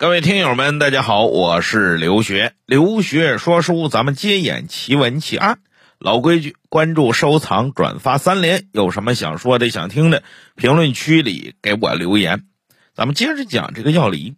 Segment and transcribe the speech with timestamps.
[0.00, 2.54] 各位听友们，大家好，我是刘学。
[2.64, 5.58] 刘学说书，咱们接演奇闻奇案。
[5.98, 8.66] 老规矩，关注、收藏、转发三连。
[8.72, 10.22] 有什么想说的、想听的，
[10.56, 12.46] 评论区里给我留言。
[12.94, 14.36] 咱们接着讲这个药离。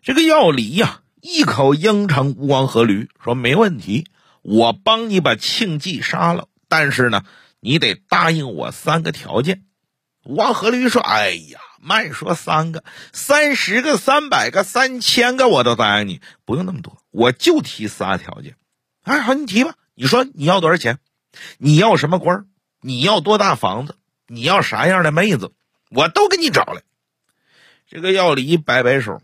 [0.00, 4.06] 这个药离呀，一口应承吴王阖闾，说没问题，
[4.40, 6.48] 我帮你把庆忌杀了。
[6.70, 7.22] 但是呢，
[7.60, 9.64] 你得答应我三个条件。
[10.24, 12.82] 吴王阖闾说：“哎呀。”慢说三个、
[13.12, 18.56] 三十个、三百个、三千个，我都答应你，不用那么多，我就提仨条件。
[19.02, 19.76] 哎，好，你提吧。
[19.94, 20.98] 你说你要多少钱？
[21.58, 22.46] 你要什么官？
[22.80, 23.94] 你要多大房子？
[24.26, 25.52] 你要啥样的妹子？
[25.90, 26.82] 我都给你找来。
[27.88, 29.22] 这个药离摆摆手，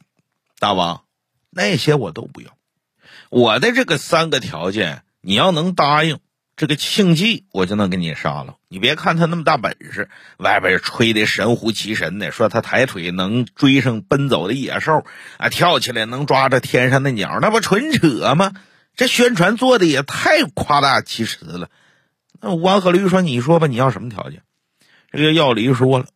[0.60, 1.02] 大王，
[1.51, 2.57] 那些我都不要。
[3.29, 6.21] 我的这个三个条件，你要能答应。
[6.62, 8.55] 这个庆忌，我就能给你杀了。
[8.69, 15.05] 你别看他那么大本事，外边吹的神乎其神的，说他抬腿能追上奔走的野兽，
[15.38, 18.52] 啊，跳起来能抓着天上的鸟，那不纯扯吗？
[18.95, 21.68] 这宣传做的也太夸大其词了。
[22.40, 24.43] 那王鹤驴说：“你说吧，你要什么条件？”
[25.10, 26.07] 这个药离说了：“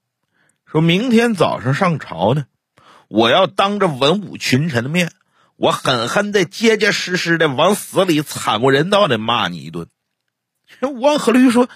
[0.64, 2.44] 说明天早上上朝呢，
[3.08, 5.10] 我要当着文武群臣的面，
[5.56, 9.88] 我狠狠的、结结实实的往死里惨无人道的骂你一顿。”
[10.80, 11.68] 王鹤驴说：“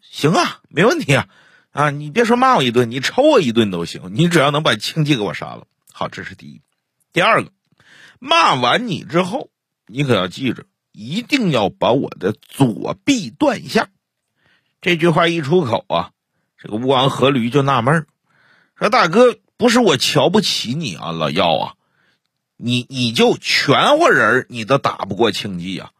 [0.00, 1.28] 行啊，没问题啊，
[1.70, 5.66] 啊，你别说骂我一顿，你抽我一顿都行，你只要能把庆忌给我杀了。
[5.92, 6.62] 好，这是第一。
[7.12, 7.50] 第二个，
[8.18, 9.50] 骂完你之后，
[9.86, 13.88] 你可要记着，一定要把我的左臂断下。
[14.80, 16.10] 这句话一出口啊，
[16.58, 18.06] 这个吴王阖闾就纳闷
[18.78, 21.74] 说：大哥，不是我瞧不起你啊，老药啊，
[22.56, 25.90] 你你就全乎人，你都打不过庆忌啊。”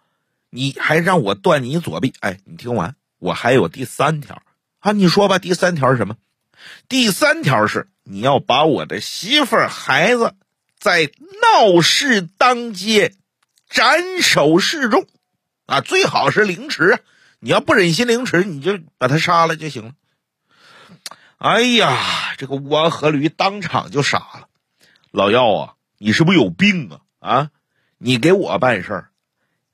[0.55, 2.13] 你还让我断你左臂？
[2.21, 4.43] 哎，你听完，我还有第三条
[4.81, 4.93] 啊！
[4.93, 6.17] 你说吧，第三条是什么？
[6.91, 10.35] 第三条是你要把我的媳妇儿、孩子
[10.79, 13.15] 在闹市当街
[13.71, 15.07] 斩首示众
[15.65, 15.81] 啊！
[15.81, 17.01] 最好是凌迟啊！
[17.41, 19.93] 你要不忍心凌迟，你就把他杀了就行了。
[21.39, 24.49] 哎呀，这个吴王阖闾当场就傻了。
[25.11, 27.01] 老药啊，你是不是有病啊？
[27.21, 27.51] 啊，
[27.97, 29.09] 你给我办事儿。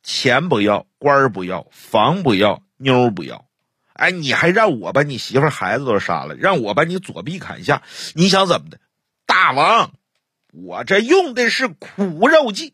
[0.08, 3.46] 钱不要，官不要，房不要，妞不要，
[3.92, 7.82] 哎，你还让我把你媳妇孩子都杀了，让我把你左臂砍下，
[8.14, 8.80] 你想怎么的？
[9.26, 9.92] 大王，
[10.50, 12.72] 我这用的是苦肉计，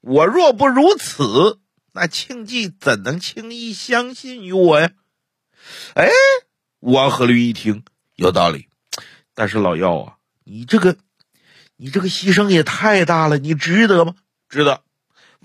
[0.00, 1.58] 我若不如此，
[1.92, 4.92] 那庆忌怎能轻易相信于我呀？
[5.92, 6.08] 哎，
[6.80, 7.84] 王阖闾一听
[8.14, 8.68] 有道理，
[9.34, 10.96] 但是老药啊，你这个，
[11.76, 14.14] 你这个牺牲也太大了，你值得吗？
[14.48, 14.85] 值得。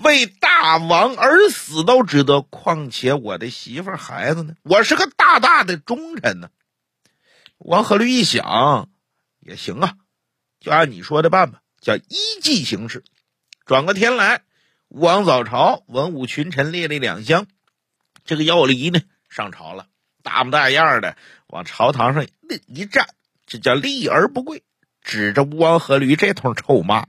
[0.03, 4.55] 为大王而死都值得，况且我的媳妇孩子呢？
[4.63, 6.49] 我是个大大的忠臣呢。
[7.57, 8.89] 王阖闾一想，
[9.39, 9.93] 也行啊，
[10.59, 13.03] 就按你说的办吧，叫依计行事。
[13.65, 14.41] 转过天来，
[14.87, 17.45] 吴王早朝，文武群臣列立两厢，
[18.25, 19.85] 这个药离呢上朝了，
[20.23, 21.15] 大模大样的
[21.47, 22.25] 往朝堂上
[22.65, 23.07] 一站，
[23.45, 24.63] 这叫立而不跪，
[25.01, 27.05] 指着吴王阖闾这通臭骂。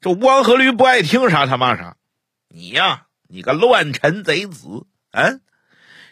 [0.00, 1.95] 这吴王阖闾不爱听啥，他骂啥。
[2.48, 4.86] 你呀，你个乱臣贼子！
[5.10, 5.40] 啊，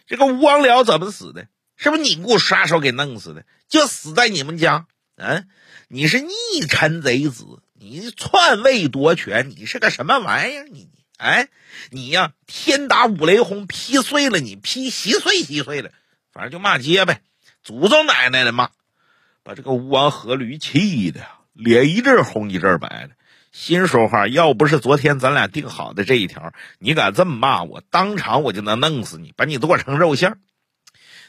[0.05, 1.47] 这个吴王僚怎么死的？
[1.77, 3.45] 是不是你给我杀手给弄死的？
[3.67, 4.87] 就死在你们家！
[5.17, 5.43] 啊，
[5.87, 10.67] 你是逆臣贼子，你篡位夺权，你是个什么玩意儿？
[10.67, 11.47] 你哎，
[11.91, 15.93] 你呀，天打五雷轰，劈碎了你，劈稀碎稀碎的，
[16.33, 17.21] 反正就骂街呗，
[17.63, 18.71] 祖宗奶奶的骂，
[19.41, 23.15] 把这个吴王阖闾气的脸一阵红一阵白的。
[23.55, 30.39] 心说话，要不是昨天咱俩定好的这一条，你敢这么骂我，当场我就能弄死你，把你剁成肉馅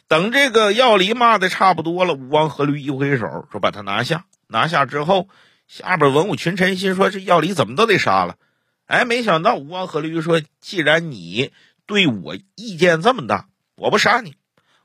[0.09, 5.29] 等这个药离骂的差不多了，吴王阖闾一挥手说：“把他拿下。”拿下之后，
[5.69, 8.35] 下边文武群臣心说：“这药离怎么都得杀了。”
[8.87, 11.53] 哎，没想到吴王阖闾说：“既然你
[11.87, 14.35] 对我意见这么大，我不杀你，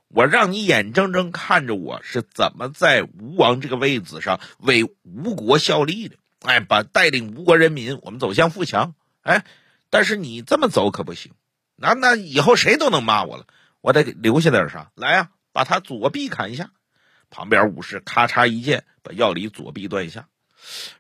[0.10, 8.96] 我让你眼睁睁看着我是怎么在吴王这个位子上为吴国效力的。”哎，把带领吴国人民，我们走向富强。
[9.22, 9.46] 哎，
[9.90, 11.34] 但是你这么走可不行，
[11.76, 13.46] 那那以后谁都能骂我了。
[13.82, 14.92] 我得留下点啥？
[14.96, 16.72] 来呀，把他左臂砍一下。
[17.30, 20.28] 旁边武士咔嚓一剑，把药离左臂断下。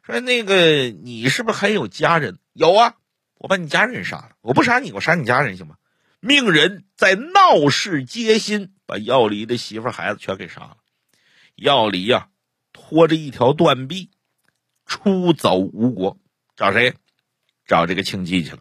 [0.03, 2.39] 说那个你是不是还有家人？
[2.53, 2.95] 有啊，
[3.37, 4.31] 我把你家人杀了。
[4.41, 5.75] 我不杀你，我杀你家人行吗？
[6.19, 10.77] 命人在闹市街心把药离的媳妇孩子全给杀了。
[11.55, 12.29] 药离呀，
[12.73, 14.11] 拖着一条断臂。
[14.91, 16.17] 出走吴国，
[16.57, 16.95] 找谁？
[17.65, 18.59] 找这个庆忌去了。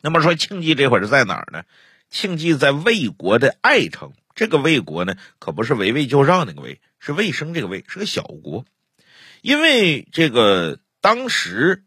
[0.00, 1.62] 那么说，庆忌这会儿在哪儿呢？
[2.10, 4.12] 庆忌在魏国的爱城。
[4.34, 8.64] 这个魏国呢，可不是围魏救赵那个魏，是魏生这个魏，是个小国。
[9.40, 11.84] 因为这个当时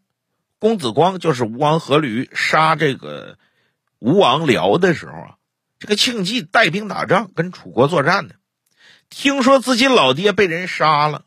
[0.58, 3.36] 公子光就是吴王阖闾杀这个
[3.98, 5.34] 吴王僚的时候啊，
[5.78, 8.36] 这个庆忌带兵打仗，跟楚国作战呢。
[9.10, 11.26] 听说自己老爹被人杀了，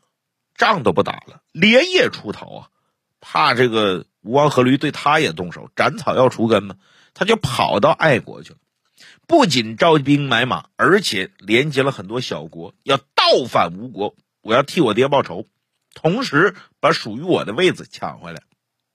[0.56, 2.68] 仗都不打了，连夜出逃啊！
[3.20, 6.76] 怕这个吴王阖闾对他也动手，斩草要除根嘛，
[7.14, 8.58] 他就跑到爱国去了。
[9.26, 14.14] 不仅招兵买马，而且连接了很多小国，要倒反吴国。
[14.42, 15.46] 我要替我爹报仇，
[15.94, 18.42] 同时把属于我的位子抢回来。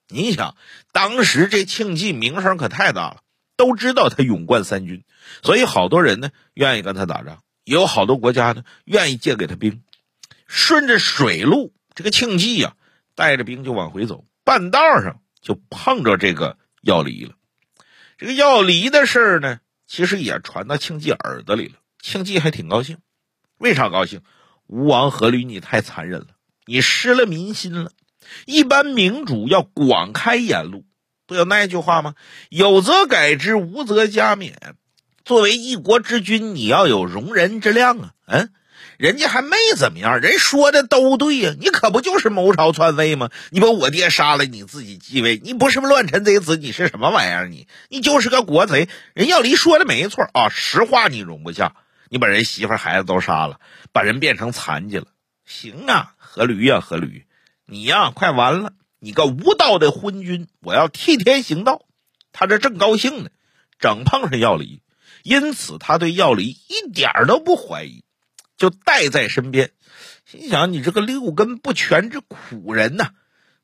[0.07, 0.55] 你想，
[0.91, 3.21] 当时这庆忌名声可太大了，
[3.57, 5.03] 都知道他勇冠三军，
[5.41, 9.81] 所以好多人呢愿意跟他打仗，也有好多国家呢愿意借给他兵。
[10.49, 12.73] 顺着水路，这个庆忌呀
[13.15, 17.35] 带着兵就往回走，半道上就碰着这个要离了。
[18.17, 19.59] 这个要离的事儿呢。
[19.91, 22.99] 其实也传到庆忌耳朵里了，庆忌还挺高兴。
[23.57, 24.21] 为啥高兴？
[24.67, 26.27] 吴王阖闾，你太残忍了，
[26.67, 27.91] 你失了民心了。
[28.45, 30.85] 一般明主要广开言路，
[31.25, 32.13] 不有那句话吗？
[32.49, 34.53] 有则改之，无则加勉。
[35.25, 38.13] 作为一国之君，你要有容人之量啊！
[38.27, 38.51] 嗯。
[38.99, 43.29] 人家还没怎么样，人说的都对呀，你可不就是谋朝篡位吗？
[43.49, 47.47] 你把我爹杀了，你自己继位，你不是乱臣贼子，你是什么玩意儿？
[47.47, 48.89] 你你就是个国贼。
[49.13, 51.77] 人要离说的没错啊，实话你容不下，
[52.09, 53.61] 你把人媳妇孩子都杀了，
[53.93, 55.05] 把人变成残疾了。
[55.45, 57.23] 行啊，阖闾呀，阖闾，
[57.65, 60.49] 你呀快完了，你个无道的昏君！
[60.59, 61.85] 我要替天行道。
[62.33, 63.29] 他这正高兴呢，
[63.79, 64.81] 整碰上要离，
[65.23, 68.03] 因此他对要离一点都不怀疑。
[68.59, 69.71] 就带在身边，
[70.25, 73.09] 心想你这个六根不全之苦人呐，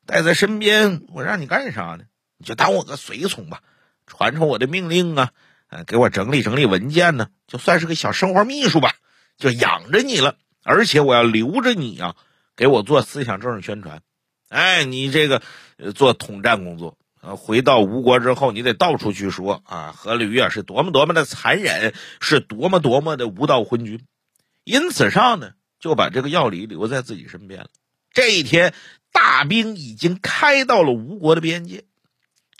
[0.08, 2.06] 带在身边，我让你干啥呢？
[2.38, 3.62] 你就当我个随从吧，
[4.08, 5.32] 传传我的命令啊，
[5.70, 8.94] 呃，给我整理整理文件呢，就算是个小生活秘书吧，
[9.38, 10.38] 就养着你了。
[10.64, 12.16] 而且我要留着你啊，
[12.56, 14.02] 给我做思想政治宣传。
[14.48, 15.42] 哎，你这个
[15.94, 24.06] 做统战工作，呃，回到吴国之后，你得到处去说啊，阖闾啊是多么多么的残忍，是多么多么的无道昏君。
[24.66, 27.68] 因此上呢，就把这个药理留在自己身边了。
[28.12, 28.74] 这一天，
[29.12, 31.86] 大兵已经开到了吴国的边界。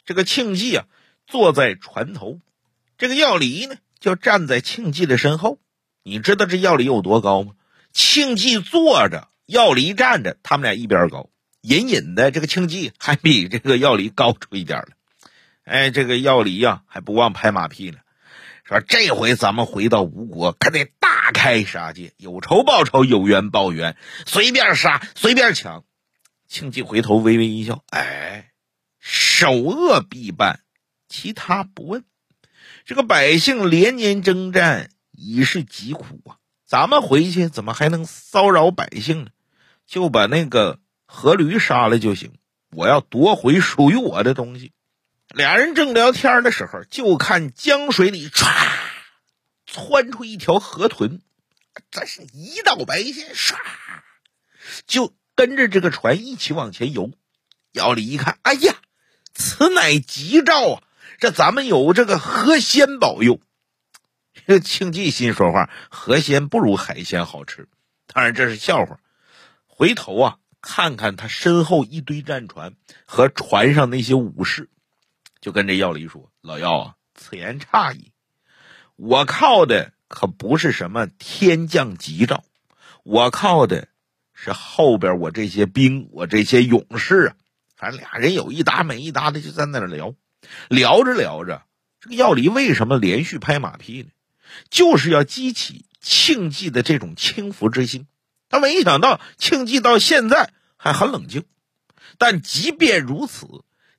[0.04, 0.86] 这个庆忌啊，
[1.26, 2.40] 坐在船头，
[2.96, 5.58] 这个药理呢，就站在庆忌的身后。
[6.04, 7.54] 你知道这药理有多高吗？
[7.92, 11.28] 庆忌坐着，药理站着，他们俩一边高。
[11.62, 14.88] 隐隐的，这个庆忌还比这个药理高出一点了。
[15.64, 17.98] 哎，这个药理呀，还不忘拍马屁呢，
[18.66, 20.90] 说这回咱们回到吴国，可得。
[20.98, 23.96] 大开杀戒，有仇报仇，有冤报冤，
[24.26, 25.84] 随便杀，随便抢。
[26.46, 28.52] 庆忌回头微微一笑，哎，
[29.00, 30.60] 首恶必办，
[31.08, 32.04] 其他不问。
[32.84, 36.38] 这个百姓连年征战，已是疾苦啊。
[36.64, 39.30] 咱们回去怎么还能骚扰百姓呢？
[39.84, 40.78] 就把那个
[41.08, 42.32] 阖闾杀了就行。
[42.70, 44.72] 我要夺回属于我的东西。
[45.34, 48.46] 俩人正聊天的时候，就看江水里唰。
[49.66, 51.20] 窜出一条河豚，
[51.90, 53.56] 这是一道白线，唰，
[54.86, 57.10] 就跟着这个船一起往前游。
[57.72, 58.76] 姚李一看，哎呀，
[59.34, 60.82] 此乃吉兆啊！
[61.18, 63.40] 这咱们有这个河鲜保佑。
[64.46, 67.68] 这 庆忌心说话，河鲜不如海鲜好吃。
[68.06, 69.00] 当然这是笑话。
[69.66, 74.70] 回头啊，看看他身后一堆战船和船上那些武士，
[75.46, 78.10] 就跟这药理说：“老药啊，此言差矣。”
[78.96, 82.42] 我靠的可不是什么天降吉兆，
[83.04, 83.86] 我靠的
[84.34, 87.36] 是后边我这些兵，我这些勇士啊。
[87.76, 90.16] 反正俩人有一搭没一搭的就在那聊，
[90.68, 91.62] 聊着聊着，
[92.00, 94.08] 这个药离为什么连续拍马屁呢？
[94.68, 98.08] 就是要激起庆忌的这种轻浮之心。
[98.48, 101.44] 他没想到庆忌到现在还很冷静，
[102.18, 103.46] 但即便如此。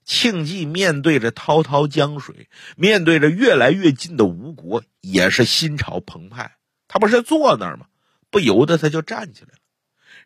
[0.07, 6.55] 庆忌面对着滔滔江水，面对着越来越近的吴国，也是心潮澎湃。
[6.87, 7.87] 他不是坐那儿吗？
[8.29, 9.59] 不由得他就站起来了。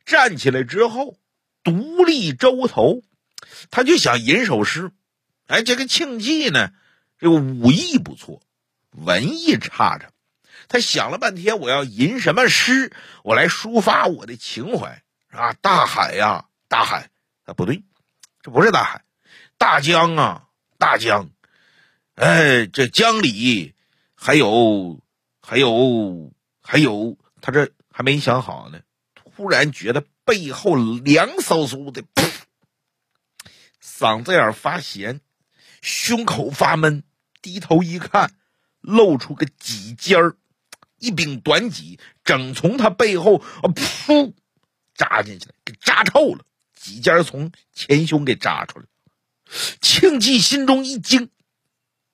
[0.06, 1.18] 站起来之后，
[1.64, 3.02] 独立舟头，
[3.72, 4.92] 他就想吟首诗。
[5.48, 6.72] 哎，这个庆忌呢，
[7.18, 8.44] 这个武艺不错，
[8.92, 10.12] 文艺差着。
[10.68, 15.54] 他想了半天，我要吟什么诗，我来抒发我的情怀啊！
[15.54, 17.10] 大海呀，大海
[17.46, 17.84] 啊，不对，
[18.44, 19.04] 这不是大海。
[19.62, 20.48] 大江啊，
[20.80, 21.30] 大江，
[22.16, 23.76] 哎，这江里
[24.16, 25.04] 还有，
[25.40, 28.82] 还有，还有，他这还没想好呢，
[29.14, 32.04] 突然觉得背后凉飕飕的，
[33.80, 35.22] 嗓子眼发咸，
[35.84, 37.04] 胸口发闷，
[37.44, 38.34] 低头一看，
[38.80, 40.38] 露出个脊尖儿，
[40.98, 44.34] 一柄短戟，正从他背后啊，噗，
[44.96, 46.44] 扎进去了，给扎透了。
[46.74, 48.86] 几尖从前胸给扎出来。
[49.82, 51.30] 庆忌心中一惊，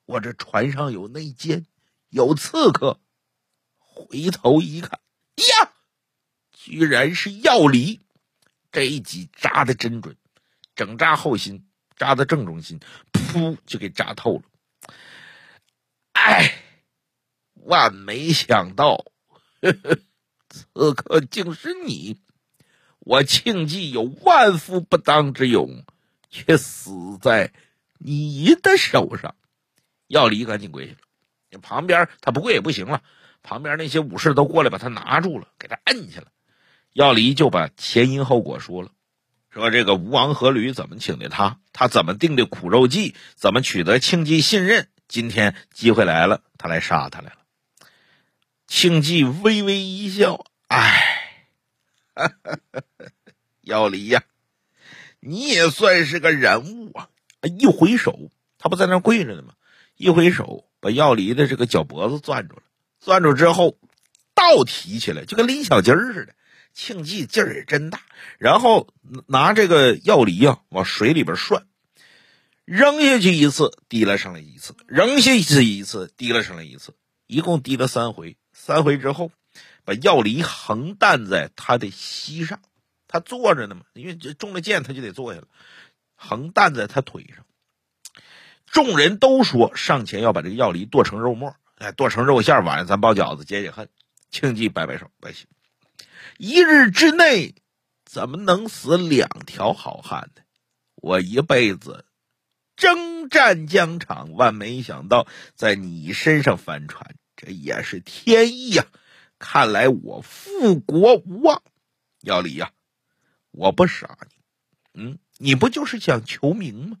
[0.06, 1.66] 我这船上有内奸，
[2.08, 3.00] 有刺客。
[3.78, 5.00] 回头一看，
[5.36, 5.72] 呀，
[6.52, 8.00] 居然是药离！
[8.70, 10.16] 这一戟扎的真准，
[10.76, 11.66] 整扎后心，
[11.96, 12.78] 扎的正中心，
[13.12, 14.42] 噗，就给扎透了。
[16.12, 16.62] 哎，
[17.54, 19.04] 万没想到，
[19.60, 19.98] 呵呵，
[20.48, 22.20] 刺客竟是你！
[23.00, 25.84] 我庆忌有万夫不当之勇，
[26.30, 27.52] 却死在
[27.98, 29.34] 你的手上。
[30.06, 33.02] 药离赶紧跪下了，旁边他不跪也不行了。
[33.42, 36.28] 旁边那些武士都过来把他拿住了，给他摁下了。
[36.92, 38.90] 药离就把前因后果说了，
[39.50, 44.88] 说这个吴王阖闾怎么请的他，他怎么定的苦肉计，怎么取得庆忌信任。
[45.06, 47.38] 今天机会来了，他来杀他来了。
[48.66, 51.46] 庆忌微微一笑，哎，
[53.62, 54.24] 药离呀，
[55.28, 57.10] 你也算是个人物啊！
[57.42, 59.52] 一回手，他不在那跪着呢吗？
[59.98, 62.62] 一回手，把药离的这个脚脖子攥住了。
[62.98, 63.76] 攥住之后，
[64.34, 66.34] 倒提起来，就跟拎小鸡儿似的。
[66.72, 68.00] 庆忌劲儿也真大，
[68.38, 68.88] 然后
[69.26, 71.66] 拿这个药梨啊往水里边涮，
[72.64, 76.94] 扔下去一次，提了上来一次，扔下去一次，提了上来一次，
[77.26, 78.38] 一共提了三回。
[78.54, 79.30] 三回之后，
[79.84, 82.60] 把药梨横担在他的膝上，
[83.08, 85.48] 他坐着呢嘛，因为中了箭，他就得坐下了，
[86.14, 87.44] 横担在他腿上。
[88.66, 91.56] 众人都说上前要把这个药梨剁成肉末。
[91.76, 93.88] 哎，剁成肉馅，晚上咱包饺子解解恨。
[94.30, 95.46] 庆忌摆摆手，不行，
[96.36, 97.54] 一日之内
[98.04, 100.42] 怎么能死两条好汉呢？
[100.96, 102.04] 我一辈子
[102.76, 108.84] 征战疆场，万没想到在你身上翻船，这也是天意呀！
[109.38, 111.62] 看来我复国无望。
[112.20, 112.72] 要离呀，
[113.58, 114.16] 我不杀
[114.94, 116.98] 你，嗯，你不就是想求名吗？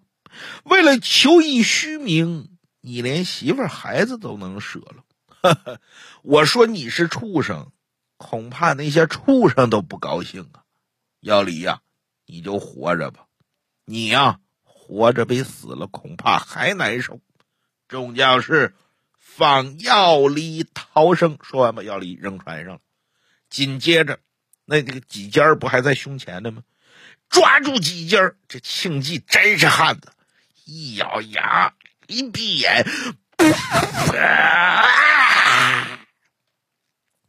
[0.64, 2.50] 为了求一虚名。
[2.80, 5.80] 你连媳妇孩子都能舍了，
[6.22, 7.72] 我说你是畜生，
[8.16, 10.62] 恐怕那些畜生都不高兴啊！
[11.20, 11.82] 要离呀，
[12.24, 13.26] 你就活着吧，
[13.84, 17.20] 你呀活着比死了恐怕还难受。
[17.88, 18.74] 众将士
[19.18, 22.80] 放药离逃生，说完把药离扔船上了。
[23.50, 24.20] 紧接着，
[24.70, 26.62] 那这个几尖不还在胸前呢吗？
[27.30, 30.12] 抓住几尖这庆忌真是汉子，
[30.66, 31.72] 一咬牙。
[32.06, 32.86] 一闭眼，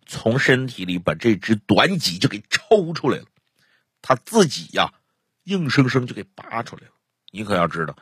[0.05, 3.25] 从身体里把这只短戟就给抽出来了。
[4.01, 4.93] 他自己呀，
[5.43, 6.93] 硬生生就给拔出来了。
[7.29, 7.97] 你可要知道，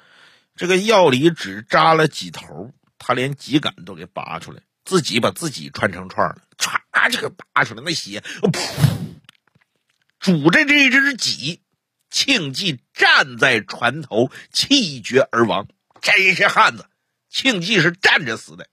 [0.56, 7.82] 这个药里只扎了几头，他连戟杆都给拔出来，自己把自己穿成串了，歘就给拔出来。
[7.84, 9.06] 那血，噗，
[10.27, 11.62] 拄着这只戟，
[12.10, 15.69] 庆忌站在船头，气绝而亡。
[16.01, 16.89] 真是汉子，
[17.29, 18.67] 庆忌是站着死的，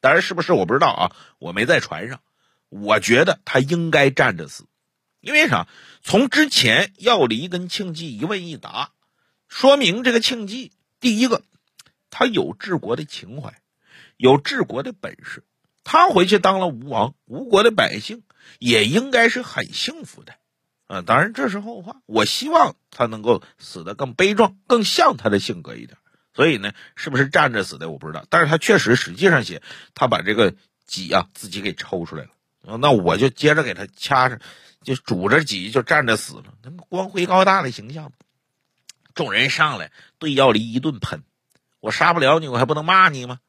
[0.00, 2.22] 当然是不是我不知道啊，我没在船上，
[2.70, 4.66] 我觉得他应该站着死，
[5.20, 5.68] 因为啥？
[6.02, 8.90] 从之前药离跟庆忌一问一答，
[9.46, 11.44] 说明这个庆忌第一个，
[12.10, 13.60] 他有治国的情怀，
[14.16, 15.44] 有治国的本事，
[15.84, 18.24] 他回去当了吴王，吴国的百姓
[18.58, 20.34] 也应该是很幸福的，
[20.88, 25.98] 嗯，当然这是后话，我希望他能够死得更悲壮，更像他的性格一点。
[26.32, 29.62] 所以呢，是不是站着死的我不知道，但是他确实实际上写
[29.94, 30.54] 他把这个
[30.86, 32.24] 戟啊自己给抽出来
[32.62, 34.38] 了，那我就接着给他掐上，
[34.82, 38.12] 就拄着戟就站着死了，那个光辉高大的形象。
[39.14, 41.22] 众人上来对药离一顿喷，
[41.80, 43.40] 我杀不了你，我还不能骂你吗？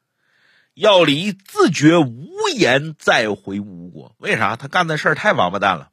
[0.72, 4.56] 药离自觉无颜再回吴国，为啥？
[4.56, 5.90] 他干的事太王八蛋了。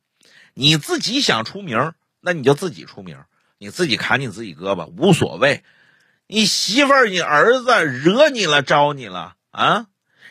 [0.58, 3.20] 你自己想出名，那你就自己出名，
[3.58, 5.66] 你自己砍你自己胳膊无所谓。
[6.28, 9.88] 你媳妇儿、你儿子惹你了、招你了啊？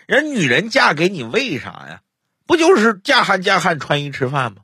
[0.06, 2.00] 人女人嫁给你为啥呀？
[2.46, 4.62] 不就是嫁汉嫁汉、穿衣吃饭吗？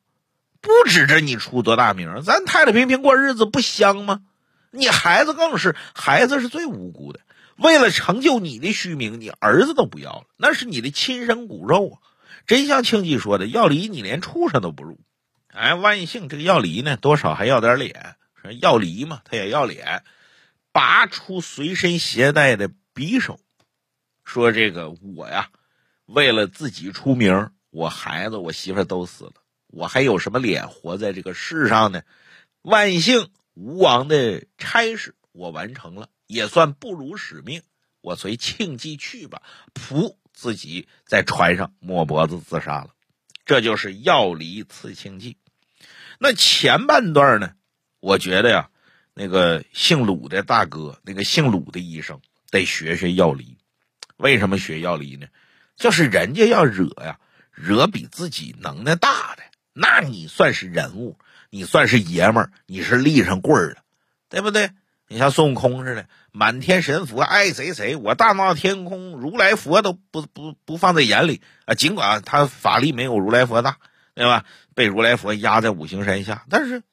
[0.62, 4.22] 不指着你出多大名，咱太太平平过日子不香吗？
[4.70, 7.20] 你孩子更是，孩子是最无辜的。
[7.56, 11.96] 为了成就你的虚名，你儿子都不要了，那是你的亲生骨肉啊！
[12.46, 14.98] 真像庆忌说的，要离你连畜生都不如。
[15.52, 18.16] 哎，万幸这个要离呢，多少还要点脸。
[18.40, 20.02] 说要离嘛，他也要脸。
[20.72, 23.38] 拔出随身携带的匕首，
[24.24, 25.50] 说：“这个我呀，
[26.06, 29.32] 为了自己出名，我孩子、我媳妇都死了，
[29.66, 32.02] 我还有什么脸活在这个世上呢？
[32.62, 37.62] 万幸吴王的差事我完成了，也算不辱使命。
[38.00, 39.42] 我随庆忌去吧。”
[39.74, 42.94] 噗，自己在船上抹脖子自杀了。
[43.50, 45.36] 这就是药离刺庆忌。
[46.20, 47.54] 那前半段呢？
[47.98, 48.70] 我觉得呀。
[49.12, 53.58] 那个姓鲁的大哥，那个姓鲁的医生得学学药理。
[54.16, 55.26] 为什么学药理呢？
[55.74, 57.18] 就是人家要惹呀，
[57.50, 59.42] 惹比自己能耐大的，
[59.72, 61.18] 那你算是人物，
[61.50, 63.82] 你算是爷们儿，你是立上棍儿了，
[64.28, 64.70] 对不对？
[65.12, 71.74] 你像孙悟空似的，满天神佛，爱谁谁，我大闹天宫，如来佛都不不不放在眼里啊。
[71.74, 73.78] 尽管他法力没有如来佛大，
[74.14, 74.44] 对吧？
[74.72, 76.84] 被如来佛压在五行山下，但是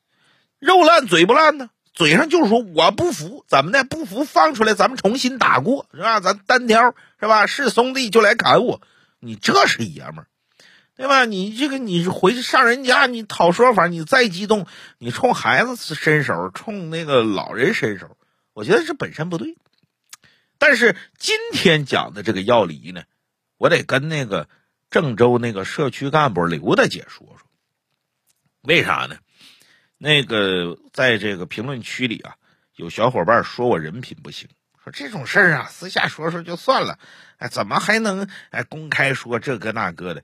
[0.58, 3.84] 肉烂嘴不烂呢，嘴上就说我不服，怎么的？
[3.84, 6.20] 不服放出来，咱们重新打过，是吧？
[6.20, 7.46] 咱单挑，是吧？
[7.46, 8.82] 是兄弟就来砍我，
[9.20, 10.28] 你这是爷们儿。
[10.98, 11.26] 对吧？
[11.26, 14.66] 你这个你回去上人家，你讨说法，你再激动，
[14.98, 18.18] 你冲孩子伸手，冲那个老人伸手，
[18.54, 19.56] 我觉得这本身不对。
[20.58, 23.04] 但是今天讲的这个药理呢，
[23.58, 24.50] 我得跟那个
[24.90, 27.48] 郑州那个社区干部刘大姐说说，
[28.64, 29.18] 为啥呢？
[30.00, 32.36] 那个在这个评论区里啊，
[32.76, 34.50] 有小伙伴说我人品不行，
[34.84, 36.98] 说这种事儿啊，私下说说就算了，
[37.38, 40.24] 哎，怎么还能哎公开说这个那个的？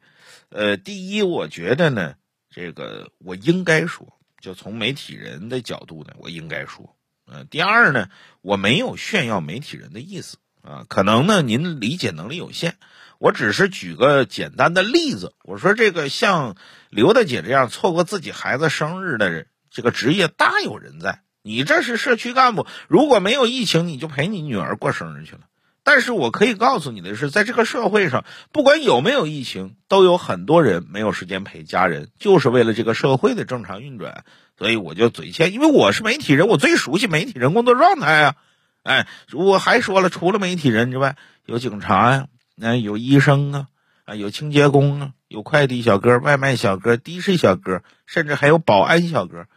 [0.50, 2.16] 呃，第一，我觉得呢，
[2.50, 6.96] 这个我应该说，就从媒体人的角度呢，我应该说。
[7.26, 8.10] 呃，第二呢，
[8.42, 12.76] 我没有炫耀媒体人的意思啊，可能呢您理解能力有限，
[13.18, 15.34] 我只是举个简单的例子。
[15.44, 16.56] 我说这个像
[16.90, 21.22] 刘大姐这样错过自己孩子生日的人，这个职业大有人在。
[21.42, 25.42] 你这是社区干部，如果没有疫情，你就陪你女儿过生日去了。
[25.86, 28.24] 但是我可以告诉你的是，在这个社会上，
[28.54, 34.24] 不管有没有疫情，都有很多人没有时间陪家人，就是为了这个社会的正常运转。
[34.58, 38.36] 所以我就嘴欠，因为我是媒体人，我最熟悉媒体人工作状态啊。
[38.84, 43.68] 哎，我还说了，除了媒体人之外，有警察呀，那有医生啊，
[44.06, 49.48] 啊，有清洁工啊，有快递小哥、外卖小哥、的士小哥，甚至还有保安小哥，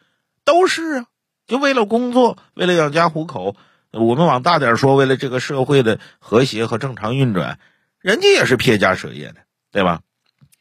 [0.45, 1.07] 都是啊，
[1.47, 3.55] 就为了工作，为了养家糊口。
[3.99, 7.59] 我们往大点说，为了这个社会的和谐和正常运转，
[7.99, 9.37] 人家也是撇家舍业的，
[9.73, 10.03] 对吧？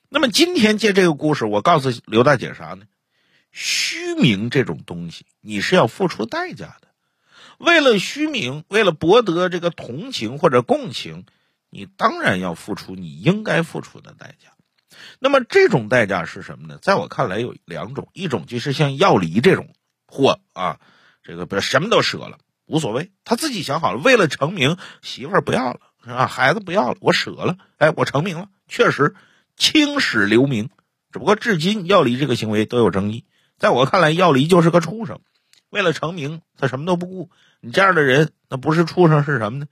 [0.10, 2.86] 那么今天借这个故事，我告诉刘大姐啥呢？
[3.52, 6.88] 虚名这种东西，你是要付出代价的。
[7.58, 11.26] 为了虚名，为了博得这个同情或者共情，
[11.70, 14.50] 你当然要付出你应该付出的代价。
[15.20, 16.80] 那么这种代价是什么呢？
[16.82, 19.74] 在我看来有两种，一种就是像药离这种
[20.06, 20.80] 货啊，
[21.24, 22.38] 这个不什么都舍了。
[22.66, 26.28] 无所谓，他自己想好了，为了成名，媳妇儿不要了，是吧？
[26.28, 29.16] 孩子不要了，我舍了，哎，我成名了，确实
[29.56, 30.70] 青史留名。
[31.12, 33.26] 只不过至今药离这个行为都有争议。
[33.58, 35.22] 在我看来，药离就是个畜生，
[35.70, 37.30] 为了成名，他什么都不顾。
[37.62, 39.68] 你这样的人，那不是畜生是什么呢？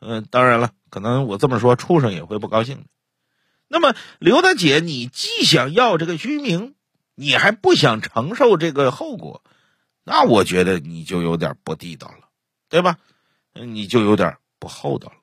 [0.00, 2.84] 嗯，当然了，可能我这么说，畜生也会不高兴。
[3.68, 6.74] 那么刘大姐，你既想要这个虚名，
[7.14, 9.42] 你还不想承受这个后果，
[10.04, 12.23] 那我觉得你就有点不地道了。
[12.74, 12.98] 对吧？
[13.52, 15.14] 你就有点不厚道了。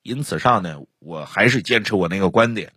[0.00, 2.72] 因此上呢，我还是坚持我那个观点。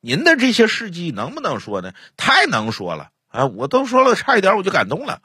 [0.00, 1.92] 您的这些事迹能不能说呢？
[2.16, 3.46] 太能说了啊！
[3.46, 5.22] 我都说了，差一点我就感动了。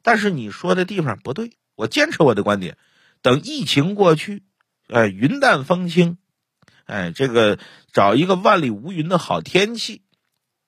[0.00, 2.78] 但是你说的地方不对，我坚持我的观点。
[3.20, 4.44] 等疫情过去，
[4.88, 6.16] 哎，云淡风轻，
[6.86, 7.58] 哎，这个
[7.92, 10.00] 找一个万里无云的好天气，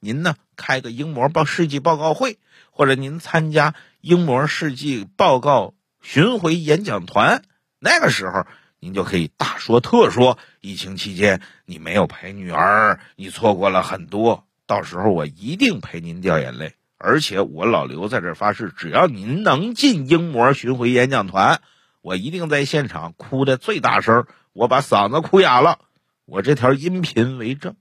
[0.01, 2.39] 您呢开个英模报世纪报告会，
[2.71, 5.73] 或者您参加英模世纪报告。
[6.03, 7.43] 巡回演讲团，
[7.79, 8.45] 那个时候
[8.81, 10.37] 您就可以大说特说。
[10.61, 14.47] 疫情期间你没有陪女儿，你错过了很多。
[14.67, 21.61] 到时候我一定陪您掉眼泪，而且我老刘在这发誓，只要您能进英模巡回演讲团，
[22.01, 25.79] 我一定在现场哭的最大声，我把嗓子哭哑了。
[26.25, 27.77] 我这条音频为证，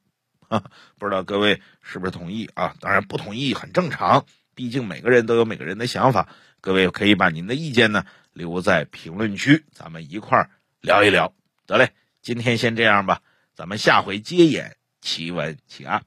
[0.47, 0.63] 啊，
[0.99, 2.75] 不知道各位是不是同意啊？
[2.79, 6.27] 当然不同意很正常，毕竟每个人都有每个人的想法。
[6.61, 11.33] 各位可以把您的意见呢留在评论区，咱们一块儿聊一聊。
[11.65, 13.21] 得嘞，今天先这样吧，
[13.55, 16.03] 咱们下回接演奇闻奇案。